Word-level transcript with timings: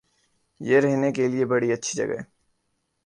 یہ 0.61 0.77
رہنے 0.79 1.09
کےلئے 1.15 1.43
بڑی 1.45 1.67
اچھی 1.71 1.93
جگہ 1.97 2.15
ہے 2.17 2.23